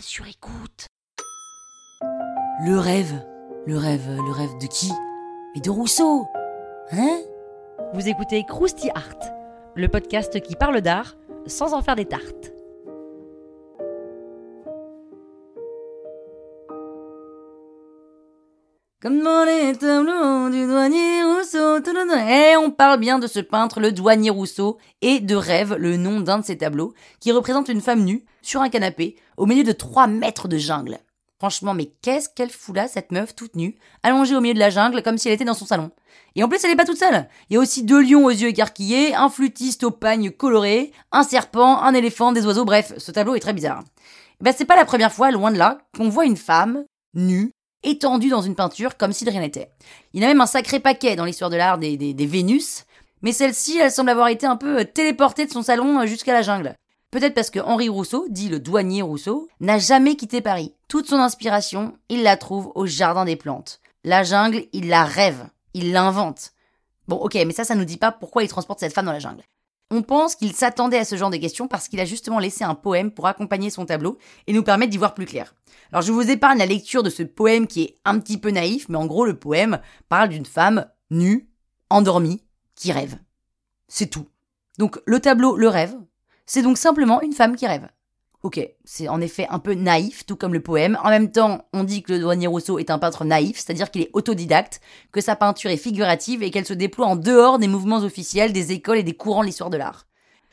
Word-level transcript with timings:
Sur 0.00 0.26
écoute. 0.26 0.86
Le 2.64 2.78
rêve. 2.78 3.12
Le 3.66 3.76
rêve, 3.76 4.08
le 4.08 4.32
rêve 4.32 4.56
de 4.60 4.66
qui? 4.66 4.92
Mais 5.54 5.60
de 5.60 5.70
Rousseau 5.70 6.26
Hein? 6.92 7.18
Vous 7.92 8.08
écoutez 8.08 8.44
Krusty 8.44 8.90
Art, 8.94 9.18
le 9.74 9.88
podcast 9.88 10.40
qui 10.40 10.54
parle 10.54 10.80
d'art 10.80 11.16
sans 11.46 11.74
en 11.74 11.82
faire 11.82 11.96
des 11.96 12.04
tartes. 12.04 12.52
Comme 19.02 19.22
dans 19.22 19.44
les 19.44 19.76
tableaux 19.76 20.48
du 20.48 20.66
douanier 20.66 21.22
Rousseau. 21.22 21.76
Et 22.30 22.56
on 22.56 22.70
parle 22.70 22.98
bien 22.98 23.18
de 23.18 23.26
ce 23.26 23.40
peintre, 23.40 23.78
le 23.78 23.92
douanier 23.92 24.30
Rousseau, 24.30 24.78
et 25.02 25.20
de 25.20 25.36
Rêve, 25.36 25.74
le 25.74 25.98
nom 25.98 26.20
d'un 26.20 26.38
de 26.38 26.44
ses 26.46 26.56
tableaux, 26.56 26.94
qui 27.20 27.30
représente 27.30 27.68
une 27.68 27.82
femme 27.82 28.04
nue, 28.04 28.24
sur 28.40 28.62
un 28.62 28.70
canapé, 28.70 29.16
au 29.36 29.44
milieu 29.44 29.64
de 29.64 29.72
3 29.72 30.06
mètres 30.06 30.48
de 30.48 30.56
jungle. 30.56 30.98
Franchement, 31.38 31.74
mais 31.74 31.92
qu'est-ce 32.00 32.30
qu'elle 32.30 32.48
fout 32.48 32.74
là, 32.74 32.88
cette 32.88 33.12
meuf 33.12 33.36
toute 33.36 33.54
nue, 33.54 33.76
allongée 34.02 34.34
au 34.34 34.40
milieu 34.40 34.54
de 34.54 34.58
la 34.58 34.70
jungle, 34.70 35.02
comme 35.02 35.18
si 35.18 35.28
elle 35.28 35.34
était 35.34 35.44
dans 35.44 35.52
son 35.52 35.66
salon? 35.66 35.90
Et 36.34 36.42
en 36.42 36.48
plus, 36.48 36.64
elle 36.64 36.70
n'est 36.70 36.76
pas 36.76 36.86
toute 36.86 36.96
seule. 36.96 37.28
Il 37.50 37.54
y 37.54 37.56
a 37.58 37.60
aussi 37.60 37.82
deux 37.82 38.00
lions 38.00 38.24
aux 38.24 38.30
yeux 38.30 38.48
écarquillés, 38.48 39.14
un 39.14 39.28
flûtiste 39.28 39.84
au 39.84 39.90
pagne 39.90 40.30
coloré, 40.30 40.92
un 41.12 41.22
serpent, 41.22 41.82
un 41.82 41.92
éléphant, 41.92 42.32
des 42.32 42.46
oiseaux, 42.46 42.64
bref, 42.64 42.94
ce 42.96 43.12
tableau 43.12 43.34
est 43.34 43.40
très 43.40 43.52
bizarre. 43.52 43.84
Ben, 44.40 44.54
c'est 44.56 44.64
pas 44.64 44.76
la 44.76 44.86
première 44.86 45.12
fois, 45.12 45.30
loin 45.30 45.52
de 45.52 45.58
là, 45.58 45.76
qu'on 45.94 46.08
voit 46.08 46.24
une 46.24 46.38
femme, 46.38 46.86
nue, 47.12 47.52
étendue 47.82 48.28
dans 48.28 48.42
une 48.42 48.54
peinture 48.54 48.96
comme 48.96 49.12
si 49.12 49.24
de 49.24 49.30
rien 49.30 49.40
n'était. 49.40 49.70
Il 50.12 50.24
a 50.24 50.28
même 50.28 50.40
un 50.40 50.46
sacré 50.46 50.80
paquet 50.80 51.16
dans 51.16 51.24
l'histoire 51.24 51.50
de 51.50 51.56
l'art 51.56 51.78
des, 51.78 51.96
des, 51.96 52.14
des 52.14 52.26
Vénus, 52.26 52.84
mais 53.22 53.32
celle-ci, 53.32 53.78
elle 53.78 53.90
semble 53.90 54.10
avoir 54.10 54.28
été 54.28 54.46
un 54.46 54.56
peu 54.56 54.80
euh, 54.80 54.84
téléportée 54.84 55.46
de 55.46 55.52
son 55.52 55.62
salon 55.62 56.00
euh, 56.00 56.06
jusqu'à 56.06 56.32
la 56.32 56.42
jungle. 56.42 56.74
Peut-être 57.10 57.34
parce 57.34 57.50
que 57.50 57.60
Henri 57.60 57.88
Rousseau, 57.88 58.26
dit 58.28 58.48
le 58.48 58.60
douanier 58.60 59.02
Rousseau, 59.02 59.48
n'a 59.60 59.78
jamais 59.78 60.16
quitté 60.16 60.40
Paris. 60.40 60.74
Toute 60.88 61.08
son 61.08 61.16
inspiration, 61.16 61.96
il 62.08 62.22
la 62.22 62.36
trouve 62.36 62.72
au 62.74 62.86
Jardin 62.86 63.24
des 63.24 63.36
Plantes. 63.36 63.80
La 64.04 64.22
jungle, 64.22 64.64
il 64.72 64.88
la 64.88 65.04
rêve, 65.04 65.48
il 65.72 65.92
l'invente. 65.92 66.52
Bon, 67.08 67.16
ok, 67.16 67.34
mais 67.34 67.52
ça, 67.52 67.64
ça 67.64 67.74
nous 67.74 67.84
dit 67.84 67.96
pas 67.96 68.12
pourquoi 68.12 68.42
il 68.42 68.48
transporte 68.48 68.80
cette 68.80 68.92
femme 68.92 69.06
dans 69.06 69.12
la 69.12 69.18
jungle. 69.18 69.42
On 69.90 70.02
pense 70.02 70.34
qu'il 70.34 70.52
s'attendait 70.52 70.98
à 70.98 71.04
ce 71.04 71.16
genre 71.16 71.30
de 71.30 71.36
questions 71.36 71.68
parce 71.68 71.88
qu'il 71.88 72.00
a 72.00 72.04
justement 72.04 72.40
laissé 72.40 72.64
un 72.64 72.74
poème 72.74 73.12
pour 73.12 73.26
accompagner 73.26 73.70
son 73.70 73.86
tableau 73.86 74.18
et 74.46 74.52
nous 74.52 74.64
permettre 74.64 74.90
d'y 74.90 74.98
voir 74.98 75.14
plus 75.14 75.26
clair. 75.26 75.54
Alors 75.92 76.02
je 76.02 76.12
vous 76.12 76.28
épargne 76.28 76.58
la 76.58 76.66
lecture 76.66 77.04
de 77.04 77.10
ce 77.10 77.22
poème 77.22 77.68
qui 77.68 77.82
est 77.82 77.98
un 78.04 78.18
petit 78.18 78.38
peu 78.38 78.50
naïf, 78.50 78.88
mais 78.88 78.98
en 78.98 79.06
gros 79.06 79.24
le 79.24 79.38
poème 79.38 79.80
parle 80.08 80.30
d'une 80.30 80.46
femme 80.46 80.86
nue, 81.10 81.48
endormie, 81.88 82.42
qui 82.74 82.90
rêve. 82.90 83.18
C'est 83.86 84.08
tout. 84.08 84.26
Donc 84.78 85.00
le 85.06 85.20
tableau 85.20 85.56
Le 85.56 85.68
Rêve, 85.68 85.96
c'est 86.46 86.62
donc 86.62 86.78
simplement 86.78 87.22
une 87.22 87.32
femme 87.32 87.56
qui 87.56 87.66
rêve. 87.66 87.88
Ok, 88.46 88.60
c'est 88.84 89.08
en 89.08 89.20
effet 89.20 89.48
un 89.50 89.58
peu 89.58 89.74
naïf, 89.74 90.24
tout 90.24 90.36
comme 90.36 90.52
le 90.52 90.62
poème. 90.62 90.96
En 91.02 91.10
même 91.10 91.32
temps, 91.32 91.66
on 91.72 91.82
dit 91.82 92.04
que 92.04 92.12
le 92.12 92.20
douanier 92.20 92.46
Rousseau 92.46 92.78
est 92.78 92.90
un 92.90 92.98
peintre 93.00 93.24
naïf, 93.24 93.56
c'est-à-dire 93.56 93.90
qu'il 93.90 94.02
est 94.02 94.10
autodidacte, 94.12 94.80
que 95.10 95.20
sa 95.20 95.34
peinture 95.34 95.72
est 95.72 95.76
figurative 95.76 96.44
et 96.44 96.52
qu'elle 96.52 96.64
se 96.64 96.72
déploie 96.72 97.08
en 97.08 97.16
dehors 97.16 97.58
des 97.58 97.66
mouvements 97.66 98.04
officiels, 98.04 98.52
des 98.52 98.70
écoles 98.70 98.98
et 98.98 99.02
des 99.02 99.16
courants 99.16 99.40
de 99.40 99.46
l'histoire 99.46 99.68
de 99.68 99.78
l'art. 99.78 100.06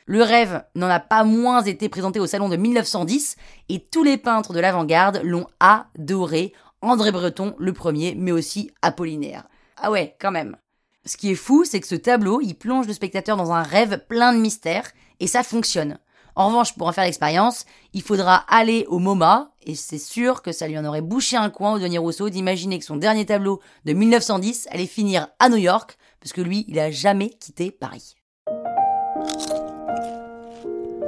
Le 0.06 0.24
rêve 0.24 0.64
n'en 0.74 0.88
a 0.88 0.98
pas 0.98 1.22
moins 1.22 1.62
été 1.62 1.88
présenté 1.88 2.18
au 2.18 2.26
salon 2.26 2.48
de 2.48 2.56
1910 2.56 3.36
et 3.68 3.78
tous 3.78 4.02
les 4.02 4.16
peintres 4.16 4.54
de 4.54 4.58
l'avant-garde 4.58 5.20
l'ont 5.22 5.46
adoré. 5.60 6.52
André 6.80 7.12
Breton, 7.12 7.54
le 7.60 7.72
premier, 7.72 8.16
mais 8.16 8.32
aussi 8.32 8.72
Apollinaire. 8.82 9.44
Ah 9.76 9.92
ouais, 9.92 10.16
quand 10.20 10.32
même. 10.32 10.56
Ce 11.04 11.16
qui 11.16 11.30
est 11.30 11.36
fou, 11.36 11.64
c'est 11.64 11.78
que 11.78 11.86
ce 11.86 11.94
tableau, 11.94 12.40
il 12.40 12.54
plonge 12.54 12.88
le 12.88 12.92
spectateur 12.92 13.36
dans 13.36 13.52
un 13.52 13.62
rêve 13.62 14.04
plein 14.08 14.32
de 14.32 14.40
mystères 14.40 14.90
et 15.20 15.28
ça 15.28 15.44
fonctionne. 15.44 16.00
En 16.36 16.48
revanche, 16.48 16.74
pour 16.74 16.88
en 16.88 16.92
faire 16.92 17.04
l'expérience, 17.04 17.64
il 17.92 18.02
faudra 18.02 18.36
aller 18.48 18.86
au 18.88 18.98
MoMA, 18.98 19.52
et 19.62 19.76
c'est 19.76 19.98
sûr 19.98 20.42
que 20.42 20.50
ça 20.50 20.66
lui 20.66 20.76
en 20.76 20.84
aurait 20.84 21.00
bouché 21.00 21.36
un 21.36 21.48
coin 21.48 21.74
au 21.74 21.78
douanier 21.78 21.98
Rousseau 21.98 22.28
d'imaginer 22.28 22.78
que 22.78 22.84
son 22.84 22.96
dernier 22.96 23.24
tableau 23.24 23.60
de 23.84 23.92
1910 23.92 24.68
allait 24.70 24.86
finir 24.86 25.28
à 25.38 25.48
New 25.48 25.56
York, 25.56 25.96
parce 26.20 26.32
que 26.32 26.40
lui, 26.40 26.64
il 26.66 26.78
a 26.80 26.90
jamais 26.90 27.30
quitté 27.30 27.70
Paris. 27.70 28.16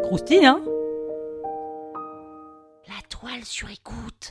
Croustille, 0.04 0.46
hein? 0.46 0.62
La 2.86 3.02
toile 3.08 3.44
sur 3.44 3.68
écoute. 3.68 4.30